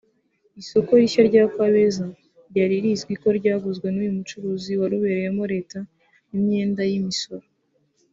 [0.61, 2.05] Isoko rishya rya Kabeza
[2.49, 5.77] ryari rizwi ko ryaguzwe n’uyu mucuruzi wari ubereyemo leta
[6.35, 7.45] imyenda y’imisoro